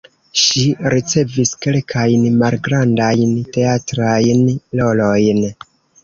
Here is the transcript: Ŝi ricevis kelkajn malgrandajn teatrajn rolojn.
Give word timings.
Ŝi 0.43 0.61
ricevis 0.93 1.49
kelkajn 1.65 2.23
malgrandajn 2.39 3.35
teatrajn 3.57 4.41
rolojn. 4.81 5.45